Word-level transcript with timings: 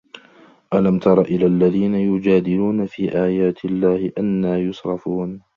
أَلَم 0.73 0.99
تَرَ 0.99 1.21
إِلَى 1.21 1.45
الَّذينَ 1.45 1.95
يُجادِلونَ 1.95 2.85
في 2.85 3.17
آياتِ 3.23 3.65
اللَّهِ 3.65 4.11
أَنّى 4.17 4.47
يُصرَفونَ 4.51 5.41